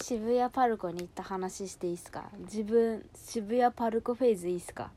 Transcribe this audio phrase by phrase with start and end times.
[0.00, 2.30] 渋谷パルコに行った話していいっすか？
[2.40, 4.90] 自分渋谷パルコフェーズいいっすか？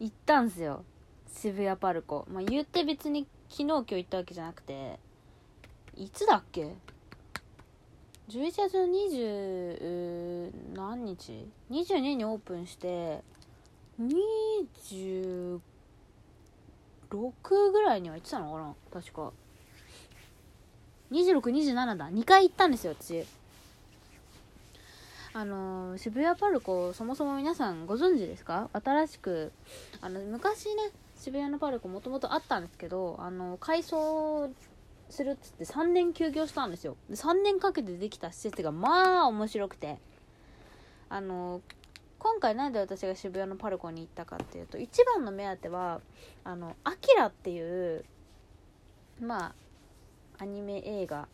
[0.00, 0.84] 行ったんすよ。
[1.32, 2.26] 渋谷パルコ。
[2.30, 4.98] まあ言って別に昨日今日行ったわけじゃなくて。
[5.94, 6.74] いつだっけ
[8.30, 13.22] ？11月20何日 ?22 にオープンして
[14.00, 15.60] 26
[17.72, 18.74] ぐらいには行ってたのかな？
[18.90, 19.32] 確か。
[21.10, 22.10] 2627だ。
[22.10, 23.26] 2回行ったんですよ私。
[25.34, 28.68] あの渋谷パルコそもそも皆さんご存知ですか？
[28.72, 29.52] 新しく
[30.00, 34.50] あの昔ね渋谷のパルコもともとあったんですけどあの改装
[35.08, 36.96] するっつって3年休業したんですよ。
[37.10, 39.98] 3年かけてできた施設がまあ面白くて。
[41.08, 41.60] あの
[42.18, 46.00] 今回なんで私が渋谷のパルコに行ったかっていうと一番の目当ては
[46.42, 48.04] あの「アキラっていう
[49.20, 49.52] ま
[50.38, 51.28] あアニメ映画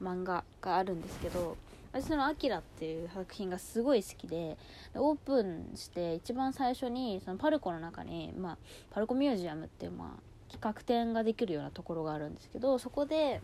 [0.00, 1.58] 漫画があるんですけど
[1.92, 4.56] 私その「アキラっていう作品がすごい好きで
[4.94, 8.58] オープンして一番最初にそのパルコの中に、まあ、
[8.90, 13.42] パルコミュージアムっていう、まあ、企画展ができるようなところがあるんですけどそこで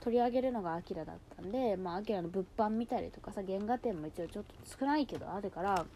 [0.00, 5.86] 取り上げるのがアキラだったんでまあアキラの物販見たりとかさ原画展も一応ちょっと少ないけどあるから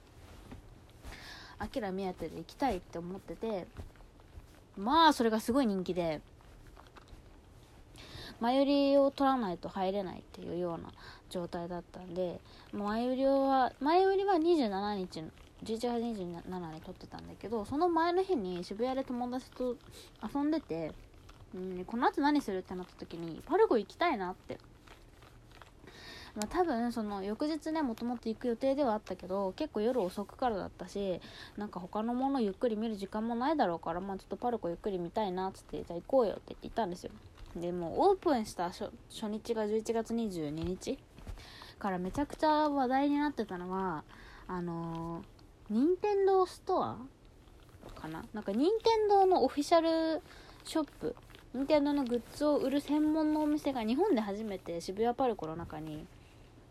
[1.58, 3.66] アキラ目当てで行きたいって思ってて
[4.76, 6.20] まあそれがすごい人気で
[8.42, 10.90] 前売りを取らないと入れないっていうような
[11.30, 12.40] 状態だったんで
[12.72, 15.20] 前売りは前売りは27日
[15.64, 19.76] 11月27に撮ってたんだけどその前の日に渋谷で友達と
[20.34, 20.90] 遊んでて、
[21.54, 24.58] うん、この後何するってなった時にパルコ行きたいなって。
[26.34, 31.20] まあ、多分その翌日ねもともと行く予定ではあったけど結構夜遅くからだったし
[31.58, 37.10] なんか他のものゆっくり見る時間もないだろうからまあちょっとパルコゆっくり見たいなっつってじゃあ行こうよって言ったんですよ。
[37.56, 38.90] でもオープンした初
[39.28, 40.98] 日が11月22日
[41.78, 44.04] からめちゃくちゃ話題になってたのは
[44.46, 46.98] あのー任天堂ストア
[47.98, 48.22] かな？
[48.34, 50.20] なんか任天堂のオフィシャル
[50.64, 51.16] ショップ
[51.54, 56.04] 任天堂のグッズを売る専門のお店が日本で初めて渋谷パルコの中に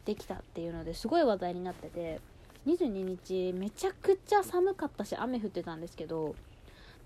[0.05, 2.19] できたっていうのですごい話題になってて
[2.67, 6.35] 22日めちゃくちゃ寒かったし雨降ってたんですけど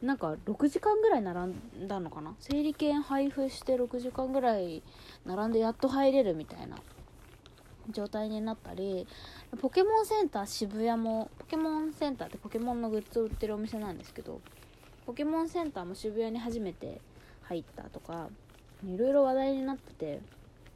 [0.02, 2.36] なんか6時間ぐらい並んだのかな？
[2.40, 4.84] 整理券配布して6時間ぐらい
[5.26, 6.78] 並んでやっと入れるみたいな
[7.90, 9.08] 状態になったり
[9.62, 14.42] ポケモンセンター渋谷もポケモンセンターってポケモンのグッズを売ってるお店なんですけど
[15.06, 17.00] ポケモンセンターも渋谷に初めて
[17.44, 18.28] 入ったとか
[18.86, 20.20] いろいろ話題になってて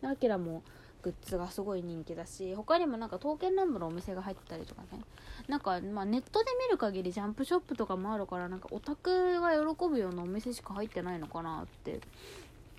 [0.01, 0.61] アキラも
[1.01, 4.99] グッズがすごい人気だし他にもなんか刀剣乱舞のお店が入ってたりとかね。
[5.47, 12.01] なんかまあネットで見る限りジャンプショップとかもあるからなんかオタクが喜ぶようなお店しか入ってないのかなって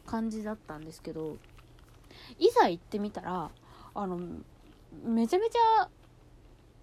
[0.06, 1.36] 感じだったんですけど
[2.38, 3.50] いざ行ってみたら
[3.94, 4.20] あの
[5.04, 5.88] めちゃめちゃ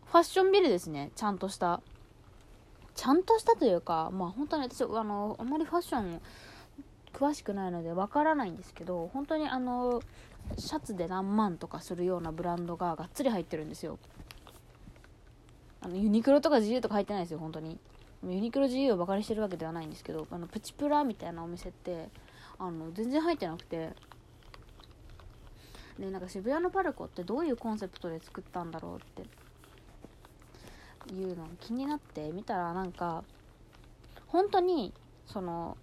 [0.05, 1.11] ファッションビルですね。
[1.15, 1.81] ちゃんとした。
[2.95, 6.21] ちゃんとしたというかまあ本当に私あのあんまりファッション
[7.13, 10.01] 詳しくないのでわからないんですけど本当にあの
[10.55, 13.99] シャツで何万とかするようなブランドががっつり入ってるんですよ。
[15.81, 17.79] あのユニクロとか GU とか入ってないですよ本当に。
[18.23, 22.09] ユニクロ GU をバカにしてるわけではないんですけどあのプチプラみたいなお店って
[22.57, 23.93] あの全然入ってなくて。
[25.99, 29.47] でなんか渋谷のパルコってどういうコンセプトで作ったんだろうって。
[31.13, 33.23] いうの気になって見たらなんか
[34.27, 34.93] 本当に
[35.25, 35.77] その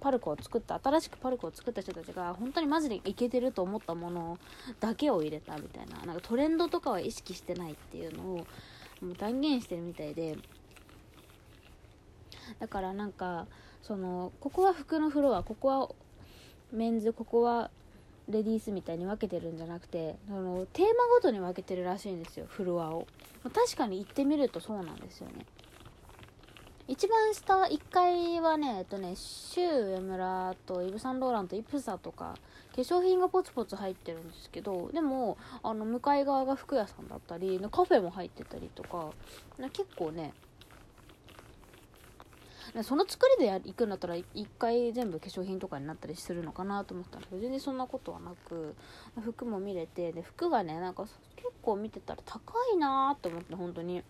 [0.00, 4.38] パルコを作った新しくパルコを作った人たちが本当にマジでイケてると思ったもの
[4.80, 8.26] だけを入れたみたいななんかトレンドとかは意識してないっていうのを
[9.02, 10.36] もう断言してるみたいで。
[12.58, 13.46] だからなんか
[13.82, 15.88] そのここは服のフロアここは
[16.72, 17.70] メンズここは
[18.28, 23.06] レディースみたいに分けてるんじゃなくてそのテーマごとに分けてるらしいんですよフロアを。
[23.54, 25.46] 確かに行ってみるとそうなんですよね。
[26.90, 32.34] 一番下1階はねえっとねシュー上村とイヴ・サンローランとイプサとか
[32.74, 39.12] 化粧品がポツポツ入ってるんですけどでもあの向かい側が服屋さんだったりカフェも入ってたりとか
[39.72, 40.32] 結構ね
[42.82, 44.26] その作りで行くんだったら一
[44.58, 48.74] 回全部化粧品とかになったりするのかなと思ったんだけど全然そんなことはなく
[49.22, 51.04] 服も見れてで服がねなんか
[51.36, 54.02] 結構見てたら高いなーって思って本当に。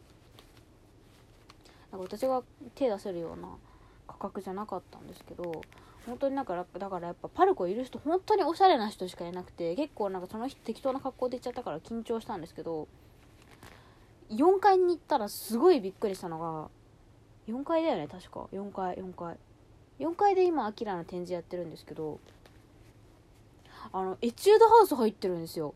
[1.92, 2.42] なんか私が
[2.74, 3.48] 手出せるような
[4.06, 5.62] 価格じゃなかったんですけど
[6.06, 12.88] 本当にだからだからやっぱパルコいる人本当におしゃれな人しかいなくて結構なんかその人適当な格好で行っちゃったから緊張したんですけど
[14.30, 16.70] 4階に行ったらすごいびっくりしたのが
[17.48, 18.48] 4階だよね確か。
[18.52, 19.36] 4階4階。
[19.98, 22.20] 4階で今アキラの展示やってるんですけど
[23.92, 25.74] あのエチュードハウス入ってるんですよ。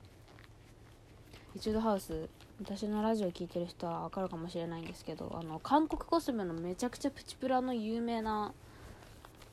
[1.56, 2.28] エチュードハウス。
[2.66, 8.54] 私のラジオ聞いてる人は分かるかもしれないんですけどあの韓国コスメのめちゃくちゃプチプラの有名な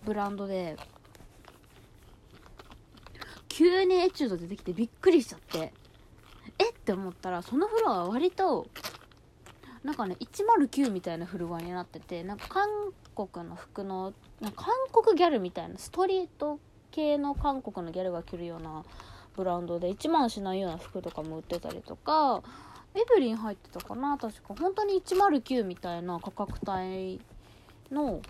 [0.06, 0.78] ブランドで
[3.50, 5.74] 急にエチュード出てきてびっくりしちゃって
[6.58, 8.68] えって思ったらそのフロアは割と
[9.84, 12.69] なんかね109みたいなフロアになっててなんか韓
[13.14, 16.62] 国の服のなんか韓国ギャルみたいなストリート
[16.92, 18.86] 系の韓国のギャルが着るような
[19.36, 22.42] ブランドで1万しないような服とかも売ってたりとか
[22.94, 24.18] エブリン入ってたかな？
[24.18, 24.54] 確か。
[24.60, 27.22] 本当に109みたいな価格帯
[27.92, 28.22] の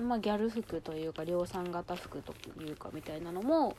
[0.00, 2.32] まあギャル服というか量産型服と
[2.62, 3.76] いうかみたいなのも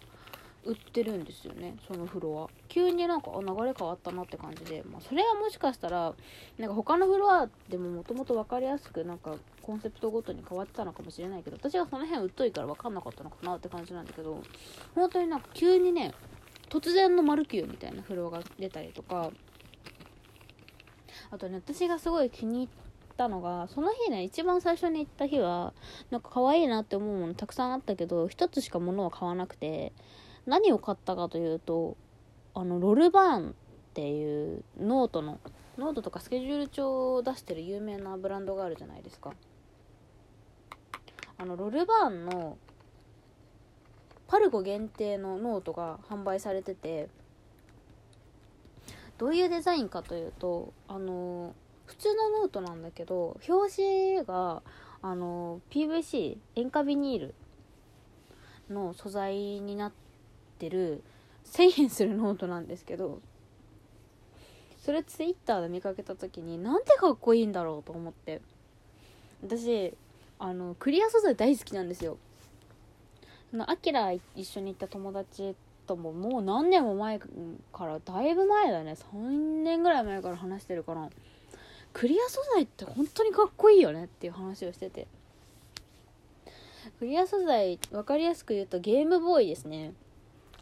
[0.66, 2.54] 売ってるんですよねそのフロア。
[2.68, 6.14] 急になんか流れ変わったなって感じで、まあ、それはもしかしたら
[6.58, 14.42] なんか他のフロアでももともと分かりやすくなんかコンセプトごとに変わってたのかもしれないけど私がその辺疎いから分かんなかったのかなって感じなんだけど
[14.96, 16.14] 本当になんか急にね
[16.70, 19.32] 突然のマルキューみたいなフロアが出たりとか
[21.31, 22.68] あとね私がすごい気に入っ
[23.18, 25.74] たのがその日ね一番最初に行った日は
[26.10, 29.94] なんか可愛いなって思うものたくさんあったけど一つしか物を買わなくて
[30.46, 31.98] 何を買ったかというと
[32.54, 33.54] あのロルバーンっ
[33.94, 35.40] ていうノートの
[35.78, 39.34] ノートとかスケジュール帳を出してる有名なブランドがあるじゃないですか。
[41.38, 42.58] あのロルバーンの
[44.28, 47.08] パルコ限定のノートが販売されてて
[49.19, 51.54] どういうデザインかというとあの
[51.86, 53.75] 普通のノートなんだけど表
[54.18, 54.63] 紙が
[55.04, 57.36] あの PVC 塩化ビニール
[58.71, 59.92] の素材になっ
[60.57, 61.04] てる
[61.45, 63.21] 1000円するノートなんですけど
[64.83, 68.42] それツイッターで見かけた時になんてかっこいいんだろうと思って。
[69.44, 69.94] 私
[70.38, 72.18] あのクリア素材大好きなんですよ。
[73.68, 75.56] アキラ一緒に行った友達
[75.89, 77.27] とももう何年も前か
[77.80, 78.94] らだいぶ前だね。
[78.94, 81.09] 3年ぐらい前から話してるから。
[81.94, 85.07] クリア素材って本当にかっこいいよねっていう話をしてて。
[87.00, 89.94] クリア素材分かりやすく言うとゲームボーイですね。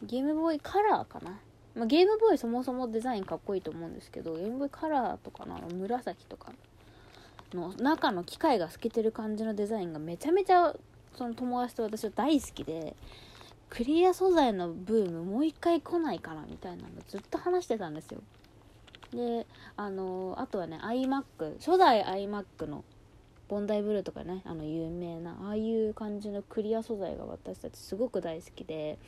[0.02, 1.38] ゲームボーイカラーかな、
[1.74, 6.52] まあ、ゲームボーイそもそもデザインかっこいいと思うんですけどゲームボーイカラーとかの紫とか
[7.52, 10.74] の中の機械が透けてる感じのデザインがめちゃめちゃ
[11.16, 12.94] その友達と私は大好きで。
[13.70, 18.20] クリア素材のブームもう一回来ないかなみたいなのずっと話してたんですよ。
[19.12, 22.84] であのあとはね iMac 初代 iMac の
[23.48, 28.98] ボンダイブルーとかねあの有名なああいう感じのクリア素材が私たちすごく大好きで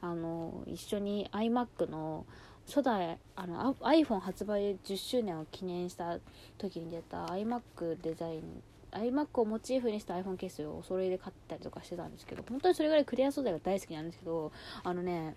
[0.00, 2.24] あの一緒に iMac の
[2.66, 6.18] 初代あの iPhone 発売10周年を記念した
[6.56, 14.52] 時に出た iMac デザイン iMac をモチーフにした iPhone ケースをお揃いで買ったりとかしてたんですけど本当にそれぐらいクリア素材が大好きなんですけど
[14.82, 15.34] あのね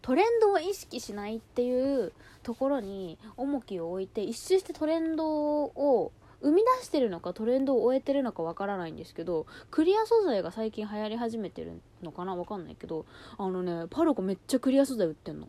[0.00, 2.12] トレンドを意識しないっていう
[2.42, 6.12] ところに重きを置いて一周してトレンドを
[6.42, 12.34] 生み出してるのかトレンドを終えてるのかわからないんですけどクリア素材が最近流行り始めてるのかな？
[12.34, 13.06] わかんないけど
[13.38, 15.48] あのねパルコめっちゃクリア素材売ってんの。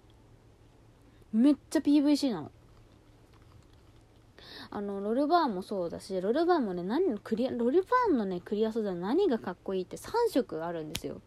[1.33, 2.51] めっちゃ PVC なの。
[4.71, 11.21] あのロルバーンもそうだしロルバーンもね何クリアロルバーンのねクリア素材何がかっこいいって3色あるんですよ。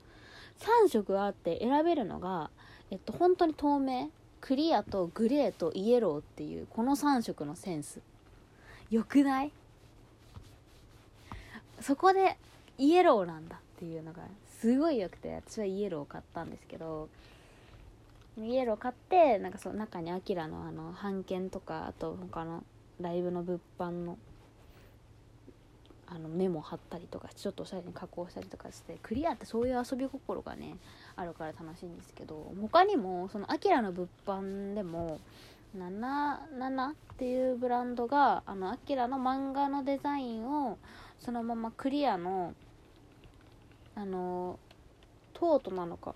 [0.85, 2.51] 3色あって選べるのが
[2.91, 4.11] えっと本当に透明
[4.41, 8.01] クリアとグレーとイエローっていうこの3色のセンス。
[8.91, 9.53] よくない？
[11.81, 12.37] そこで
[12.79, 14.23] イエローなんだっていうのが
[14.61, 17.09] すごい良くて私はイエローを買ったんですけど
[18.39, 22.63] イエロー買ってなんかその中にアキラのあの版権とかあと他の
[23.01, 24.19] ライブの物販の
[26.09, 30.77] あのメモ貼ったりとかちょっとおしゃれに加工したりとかしてクリアってそういう遊び心がね
[31.17, 35.19] あるから楽しいんですけど他にもそのアキラの物販でも
[35.77, 40.79] 77っていうブランドがあのアキラの漫画のデザインを
[41.19, 42.55] そのままクリアの
[43.95, 44.59] あの
[45.33, 46.15] トートなのか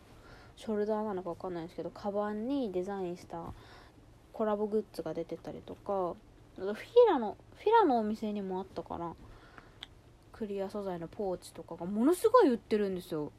[0.56, 3.52] ショルダーなのか分かんないんですけどカバンにデザインした
[4.32, 6.14] コラボグッズが出てたりとか
[6.60, 6.74] フィ
[7.08, 9.14] ラのフィラのお店にもあったかな
[10.32, 13.32] クリア素材のポーチとかがものすごい売ってるんですよ。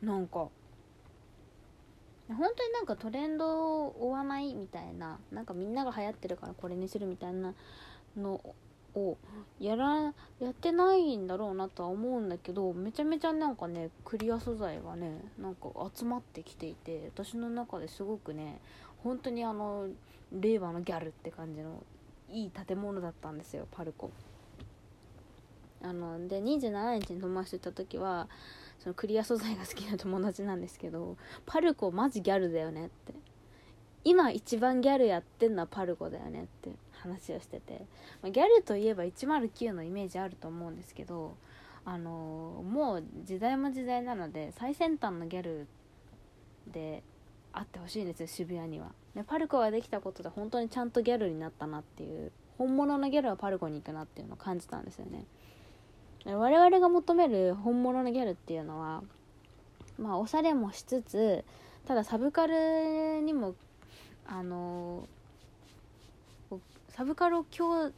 [0.00, 0.48] なんか。
[2.28, 7.52] 本当になんかトレンドを追わないみたいななんかみんなが流行ってるからこれにするみたいな
[8.16, 8.40] の
[8.94, 9.16] を
[9.58, 18.60] やらやってないんだろうなとは思うんだけどめちゃめちゃなんかねクリア素材がねなんか集まってきていて私の中ですごくね
[19.02, 19.88] 本当にあの
[20.32, 21.82] 令和のギャルって感じの
[22.32, 24.10] いい建物だったんですよパルコ。
[25.84, 28.28] あので27日に友達と行った時は
[28.78, 33.14] そのクリア素材が好きな友達なんですけどパルコマジギャルだよねって
[34.04, 37.84] 今一番ギャルやってんのはパルコだよねって話をしてて、
[38.22, 41.36] まあ、ギャルといえば109のイメージあると思うんですけど
[41.84, 45.66] あのもう時代も時代なので最先端のギャル
[46.72, 47.02] で
[47.52, 48.92] あってほしいんですよ渋谷には。
[49.14, 55.24] でパルコができたことで本当にちゃんとギャルになったなっていう本物のギャルはパルコに行くなっていうのを感じたんですよね
[56.24, 59.02] 我々が求める本物のギャルっていうのは
[59.98, 61.44] まあおしゃれもしつつ
[61.86, 63.54] ただサブカルにも
[64.26, 65.08] あの
[66.90, 67.46] サブカルを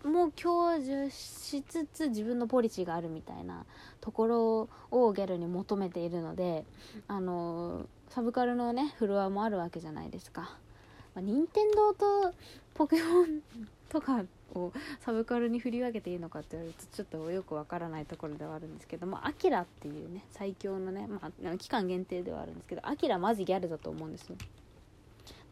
[0.04, 3.66] も享受しつつ自分のポリシーがあるみたいな
[4.00, 6.64] ところをギャルに求めているので
[7.08, 10.56] あのサブカルのねフロアもあるわけじゃないですか。
[11.14, 12.34] まあ、任天堂と
[12.74, 13.40] ポケモン
[13.88, 24.36] とかをサブカルに振り分けていいのかって言われるとちょっとよくわからないところではあるんですけどもアキラっていうね最強のね、まあ、期間限定ではあるんですけどアキラマジギャルだと思うんですよ。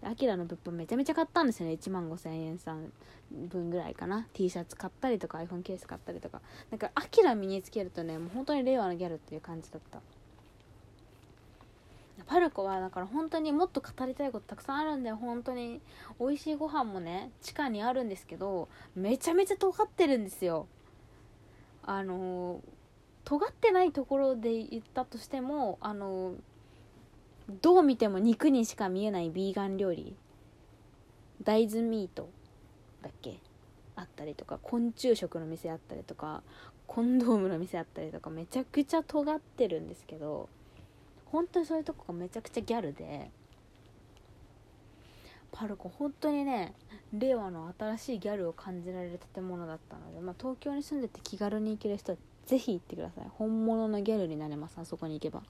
[0.04, 1.74] アキラの物販めちゃめちゃ買ったんですよね。
[1.74, 2.92] 1万5000円さん
[3.30, 4.26] 分ぐらいかな。
[4.32, 6.40] T シャツ買ったりとか iPhone ケース買ったりとか。
[6.72, 10.00] なんかアキラ身につけるとねもう本当に令和のギャルっていう感じだった。
[12.32, 15.82] パルコはだから本当にもっと語りたいことたくさんあるんだよ本当に。
[16.18, 20.66] 美味しいご飯もね地下にあるんですけどめちゃめちゃ尖ってるんですよ。
[21.82, 22.62] あの
[23.24, 26.36] 尖ってないところで言ったとしてもあの
[27.60, 30.16] どう見ても肉にしか見えないビーガン料理。
[31.42, 32.30] 大豆ミート
[33.02, 33.40] だっけ？
[33.94, 36.42] あったりとか昆虫食の店あったりとか
[36.86, 40.48] コンドームの店あったりとかめちゃくちゃ尖ってるんですけど
[41.32, 43.30] 本当にそういうとこがめちゃくちゃギャルで
[45.50, 46.74] パルコ本当にね
[47.12, 55.42] 令和の新しいギャルを感じられる建物だったので、まあ、東京に住んでて気軽に行ける人は是非行ってください本物のギャルになれますあそこに行けば。